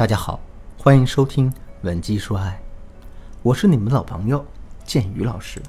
[0.00, 0.40] 大家好，
[0.78, 1.50] 欢迎收听
[1.82, 2.58] 《文姬说爱》，
[3.42, 4.42] 我是你们的老朋友
[4.82, 5.60] 建宇老师。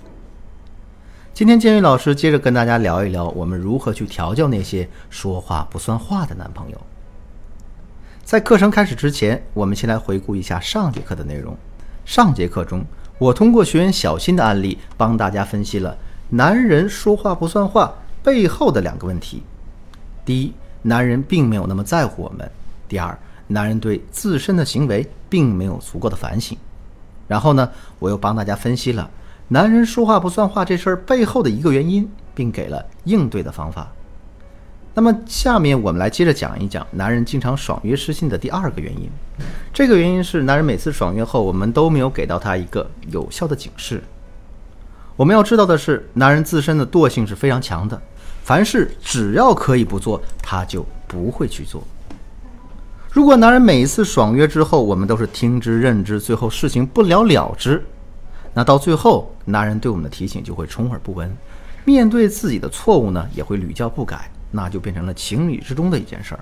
[1.33, 6.79] 今天建宇老师接着跟大家聊一聊，我们如何去调教那些说话不算话的男朋友。
[8.23, 11.53] 在课程开始之前，我们先来回顾一下上节课的内容。
[12.05, 12.85] 上节课中，
[13.17, 15.97] 我通过学员小新的案例，帮大家分析了
[16.29, 17.93] 男人说话不算话
[18.23, 19.43] 背后的两个问题：
[20.23, 20.53] 第一，
[20.83, 22.47] 男人并没有那么在乎我们；
[22.87, 23.19] 第二，
[23.51, 26.57] 男人对自身的行为并没有足够的反省。
[27.27, 27.69] 然后呢，
[27.99, 29.09] 我又帮大家分析了
[29.47, 33.91] 男人说话不算话这事儿背后的一个原因，并给了应对的方法。
[34.93, 39.09] 那么，下面我们来接着讲一讲男人经常爽约失信的第二个原因。
[39.73, 44.03] 这个原因是，男人每次爽约后，我们都没有给到他一个有效的警示。
[45.15, 48.01] 我们要知道的是，男人自身的惰性是非常强的，
[48.43, 51.81] 凡事只要可以不做，他就不会去做。
[53.11, 57.83] 如果男人每一次爽约之后，我们都是听之任之，最后事情不了了之，
[58.53, 61.29] 那到最后，男人对我们的提醒就会充耳不闻，
[61.83, 66.39] 面对自己的错误呢，也会屡教不改，那就变成了情理之中的一件事儿。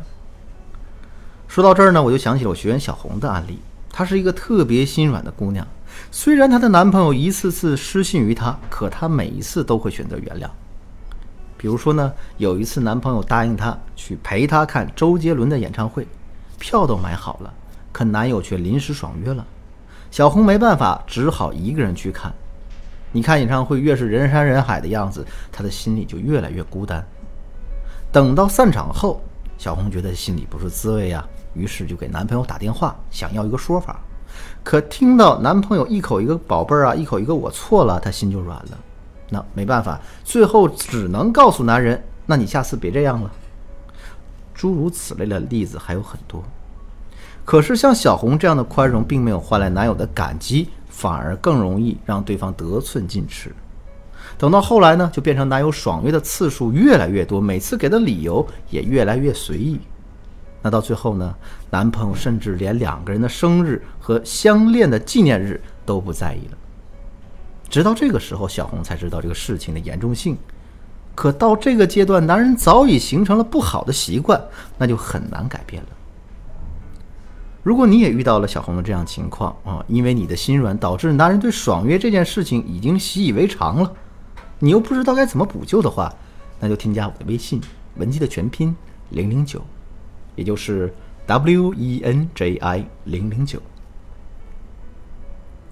[1.47, 3.57] 说到这儿呢，我就想起了我学员小红的案例，
[3.91, 5.67] 她是一个特别心软的姑娘，
[6.11, 10.47] 虽然她的男朋友一次次失信于她，可她每一次都会选择原谅。
[11.57, 16.07] 比如说呢，有一次男朋友答应她去陪她看周杰伦的演唱会。
[16.59, 17.51] 票都买好了，
[17.91, 19.45] 可男友却临时爽约了，
[20.11, 22.31] 小红没办法，只好一个人去看。
[23.11, 27.03] 你看演唱会越是人山人海的样子，她的心里就越来越孤单。
[28.11, 29.21] 等到散场后，
[29.57, 33.99] 小红觉得心里不是滋味呀，于是就给男朋友打电话，想要一个说法。
[34.63, 38.77] 可听到男朋友一口一个宝贝儿啊，一口一个我错了，她心就软了。
[39.29, 43.31] 那没办法，最后只能告诉男人：那你下次别这样了。
[44.59, 46.43] 诸如此类的例子还有很多，
[47.45, 53.55] 可是像小红这样的宽容，并没有换来男友的感激，反而更容易让对方得寸进尺。
[54.37, 59.79] 等到后来呢，就变成男友爽约的次数越来越多，每次给的理由也越来越随意。
[60.61, 61.33] 那到最后呢，
[61.69, 66.57] 男朋友甚至连两个人的生日和相恋的纪念日都不在意了。
[67.69, 70.37] 直到这个时候，小红才知道这个事情的严重性。
[71.15, 74.41] 可到这个阶段，男人早已形成了不好的习惯，
[74.77, 75.89] 那就很难改变了。
[77.61, 83.93] 如果你也遇到了小红的这样情况啊，因为你的心软导致男人对爽约这件事情已经习以为常了，
[84.59, 86.11] 你又不知道该怎么补救的话，
[86.59, 87.59] 那就添加我的微信
[87.97, 88.73] 文姬的全拼
[89.09, 89.61] 零零九，
[90.35, 90.93] 也就是
[91.25, 93.61] W E N J I 零零九。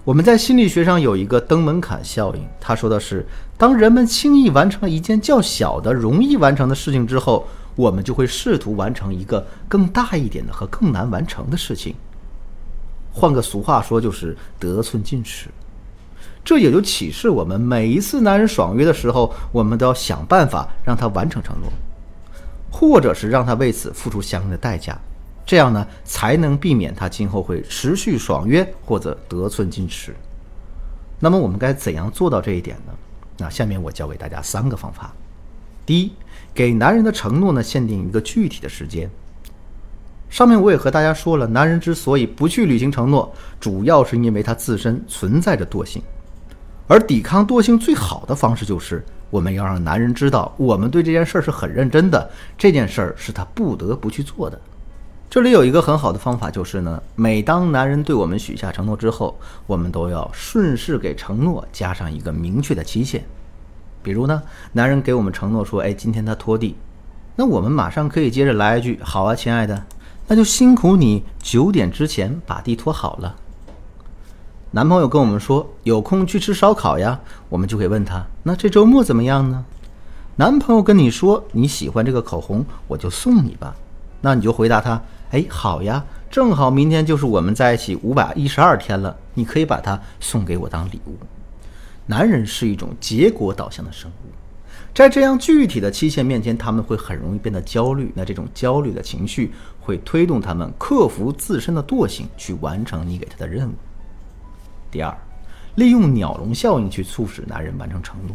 [0.08, 3.26] 我们在心理学上有一个登门槛效应，他说的是，
[3.58, 7.46] 当人们轻易完成了一件较小的、容易完成的事情之后，
[7.76, 11.94] 我们就会试图完成一个更大一点的和更难完成的事情。
[13.12, 15.50] 换个俗话说，就是得寸进尺。
[16.42, 21.70] 这也就启示我们，每一次男人爽约的时候，我们都要想办法让他完成承诺，
[22.70, 24.98] 或者是让他为此付出相应的代价。
[25.48, 30.14] 这样呢，才能避免他今后会持续爽约或者得寸进尺。
[31.18, 32.92] 那么我们该怎样做到这一点呢？
[33.38, 35.10] 那下面我教给大家三个方法。
[35.86, 36.12] 第一，
[36.52, 39.10] 给男人的承诺呢，限定一个具体的时间。
[40.28, 46.02] 上面我也和大家说了，男人之所以不去履行承诺，主要是因为他自身存在着惰性。
[46.86, 54.60] 而抵抗惰性最好的方式就是，我们要让男人知道，我们对这件事儿是很认真的，这件事儿是他不得不去做的。
[55.30, 63.22] 这里有一个很好的方法，就是呢，每当男人对我们许下承诺之后，我们都要顺势给承诺加上一个明确的期限。
[64.02, 66.76] 比如呢，男人给我们承诺说：“哎，今天他拖地。”
[67.36, 69.84] 那我们马上可以接着来一句：“好啊，亲爱的，
[70.28, 73.36] 那就辛苦你九点之前把地拖好了。”
[74.72, 79.66] 男朋友跟我们说：“有空去吃烧烤呀。”我们就可以问他：“那这周末怎么样呢？”
[80.36, 83.76] 男朋友跟你说：“你喜欢这个口红，我就送你吧。”
[84.22, 85.00] 那你就回答他。
[85.30, 91.16] 哎，好呀，正好明天就是我们在一起五百一十二天了，你可以把它送给我当礼物。
[92.06, 94.30] 男人是一种结果导向的生物，
[94.94, 98.10] 在这样具体的期限面前，他们会很容易变得焦虑。
[98.14, 99.52] 那这种焦虑的情绪
[99.82, 103.74] 会推动他们克服自身的惰性，去完成你给他的任务。
[104.90, 105.14] 第二，
[105.74, 108.34] 利用鸟笼效应去促使男人完成承诺。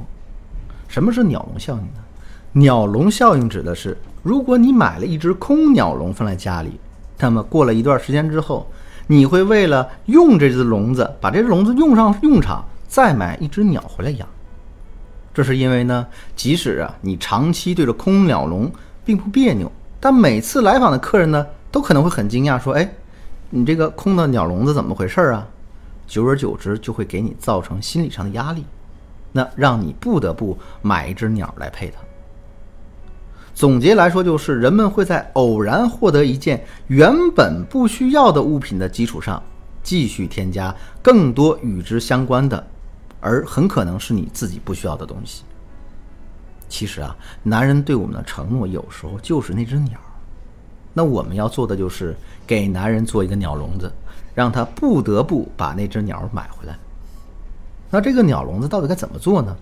[0.88, 2.04] 什么是鸟笼效应呢？
[2.52, 6.80] 鸟笼效应指的是，如果你买了一只空鸟笼放在家里。
[7.20, 8.70] 那么过了一段时间之后，
[9.08, 14.28] 你会为了用这只笼子，把这只笼子用上用场，再买一只鸟回来养。
[15.34, 16.06] 这是因为呢，
[16.36, 18.72] 即使啊你长期对着空鸟笼
[19.04, 22.94] 并不别扭，但每次来访的客人呢，都可能会很惊讶，说：“哎，
[23.50, 25.48] 你这个空的鸟笼子怎么回事啊？
[26.06, 28.66] 久而久之就会给你造成心理上的压力，
[29.32, 32.00] 那让你不得不买一只鸟来配它。
[33.54, 39.42] 总结来说，就是人们会在偶然获得一件原本不需要的物品的基础上，
[39.84, 42.66] 继续添加更多与之相关的，
[43.22, 45.44] 而很可能是你自己不需要的东西。
[46.68, 50.00] 其实啊，男人对我们的承诺有时候就是那只鸟。
[50.92, 52.16] 那我们要做的就是
[52.48, 53.92] 给男人做一个鸟笼子，
[54.34, 56.76] 让他不得不把那只鸟买回来。
[57.92, 59.56] 那这个鸟笼子到底该怎么做呢？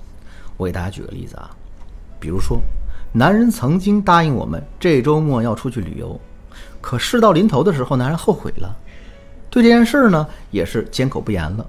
[0.55, 1.49] 我给大家举个例子啊，
[2.19, 2.61] 比如说，
[3.13, 6.19] 男人曾经答应我们这周末要出去旅游，
[6.79, 8.73] 可事到临头的时候，男人后悔了，
[9.49, 11.65] 对这件事呢也是缄口不言了。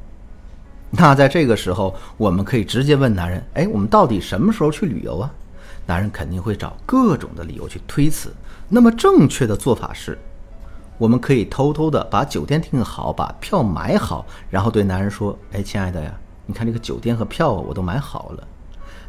[0.91, 5.33] 那在这个时候，我们可以直接问男人：“哎，我们到底什么时候去旅游啊？”
[5.85, 8.33] 男人肯定会找各种的理由去推辞。
[8.69, 10.17] 那么正确的做法是，
[10.97, 16.15] 我们可以偷偷的把酒店订好，把票买好，然后对男人说：“哎，亲爱的呀，
[16.47, 18.47] 你看这个酒店和票我都买好了，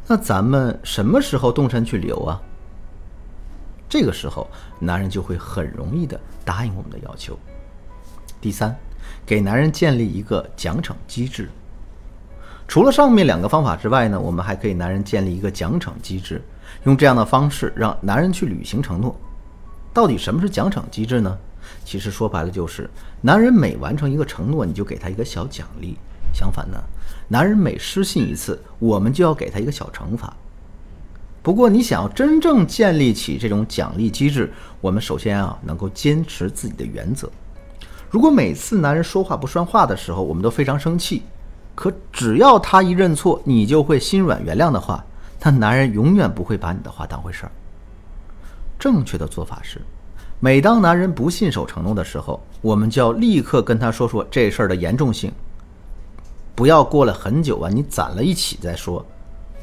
[0.07, 2.41] 那咱们什么时候动身去旅游啊？”
[3.87, 7.37] 这个时候，男人就会很容易的答应我们的要求。
[8.41, 8.75] 第三，
[9.25, 11.47] 给男人建立一个奖惩机制。
[12.67, 16.41] 除了上面两个方法之外呢，我们还可以男人建立一个奖惩机制，
[16.85, 19.15] 用这样的方式让男人去履行承诺。
[19.93, 21.37] 到底什么是奖惩机制呢？
[21.85, 22.89] 其实说白了就是，
[23.21, 25.95] 男人每完成一个承诺，你就给他一个小奖励；
[26.33, 26.77] 相反呢，
[27.27, 30.35] 男人每失信一次，我们就要给他一个小惩罚。
[31.41, 34.51] 不过，你想要真正建立起这种奖励机制，
[34.81, 37.29] 我们首先啊能够坚持自己的原则。
[38.09, 41.23] 如果每次男人说话不算话的时候，我们都非常生气。
[41.75, 45.03] 可只要他一认错，你就会心软原谅的话，
[45.41, 47.51] 那男人永远不会把你的话当回事儿。
[48.77, 49.81] 正确的做法是，
[50.39, 55.31] 每当男人不信守承诺的时候，我们就要立刻跟他说说这事儿的严重性，
[56.55, 59.05] 不要过了很久啊，你攒了一起再说。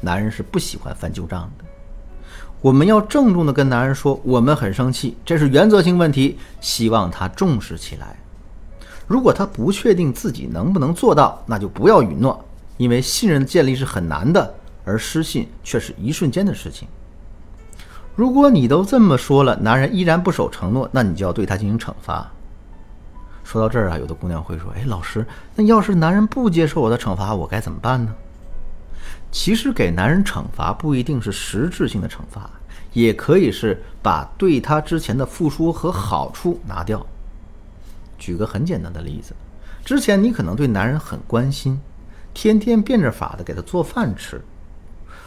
[0.01, 1.65] 男人是不喜欢翻旧账的。
[2.59, 8.17] 我们要郑重的跟男人说，我们很生气，这是原则性问题，希望他重视起来。
[9.07, 12.43] 如果他不确定自己能不能做到，那就不要允诺，
[12.77, 14.53] 因为信任的建立是很难的，
[14.85, 16.87] 而失信却是一瞬间的事情。
[18.15, 22.31] 如果你都这么说了，男人依然不守承诺，那你就要对他进行惩罚。
[23.43, 28.13] 说到这儿啊，有的姑娘会说：“哎，老师，那要是男人不接受我的惩罚，我该怎么办呢？”
[29.31, 32.49] 其实给男人惩罚不一定是实质性的惩罚，
[32.93, 37.05] 也可以是把对他之前的付出和好处拿掉。
[38.17, 39.33] 举个很简单的例子，
[39.83, 41.79] 之前你可能对男人很关心，
[42.33, 44.41] 天天变着法的给他做饭吃。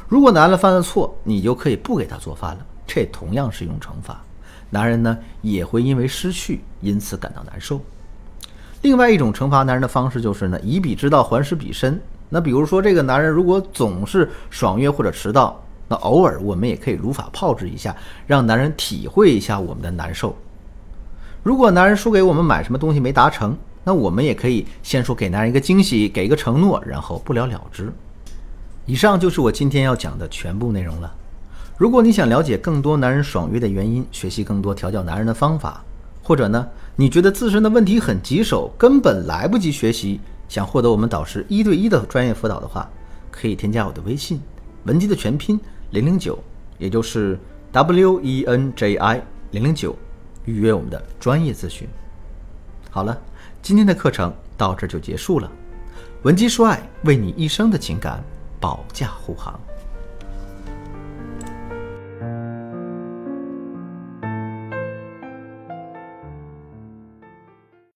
[0.06, 4.22] 如果男人犯了错，你就可以不给他做饭了，这同样是一种惩罚。
[4.68, 7.80] 男人呢也会因为失去因此感到难受。
[8.84, 11.98] 另外一种惩罚男人的方式就是呢以彼之道还施彼身。
[12.28, 15.58] 那比如说这个男人如果总是爽约或者迟到，
[15.88, 17.96] 那偶尔我们也可以如法炮制一下，
[18.26, 20.36] 让男人体会一下我们的难受。
[21.42, 27.90] 如果男人输给我们买什么东西没达成，那我们也可以先说给男人一个惊喜，给一个承诺，然后不了了之。
[28.84, 31.10] 以上就是我今天要讲的全部内容了。
[31.78, 35.82] 如果你想了解更多男人爽约的原因，学习更多调教男人的方法，
[36.24, 36.66] 或者呢，
[36.96, 42.90] 你觉得自身的问题很棘手，根本来不及学习，想获得我们导师一对一的专业辅导的话，
[43.30, 44.40] 可以添加我的微信，
[44.84, 46.36] 文姬的全拼零零九，
[46.78, 47.38] 也就是
[47.72, 49.94] W E N J I 零零九。
[50.46, 51.88] 预约我们的专业咨询。
[52.90, 53.18] 好了，
[53.62, 55.50] 今天的课程到这就结束了。
[56.22, 58.22] 文姬说爱，为你一生的情感
[58.60, 59.58] 保驾护航。